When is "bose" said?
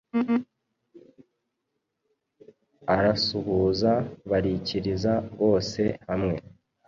5.39-5.81